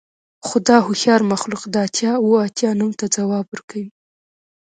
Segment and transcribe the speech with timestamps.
[0.45, 3.87] خو دا هوښیار مخلوق د اتیا اوه اتیا نوم ته ځواب ورکوي